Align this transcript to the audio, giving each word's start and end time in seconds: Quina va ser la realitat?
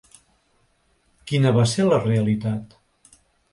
Quina 1.33 1.53
va 1.59 1.67
ser 1.73 1.87
la 1.91 2.01
realitat? 2.09 2.77